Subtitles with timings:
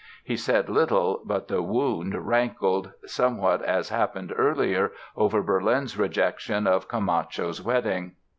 [0.23, 6.87] He said little but the wound rankled, somewhat as happened earlier over Berlin's rejection of
[6.87, 8.13] "Camacho's Wedding".